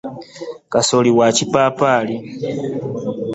[0.71, 2.15] Kasooli wa kipaapaali.